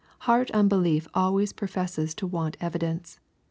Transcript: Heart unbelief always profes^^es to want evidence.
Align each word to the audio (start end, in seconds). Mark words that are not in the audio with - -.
Heart 0.21 0.49
unbelief 0.49 1.07
always 1.13 1.53
profes^^es 1.53 2.15
to 2.15 2.25
want 2.25 2.57
evidence. 2.59 3.19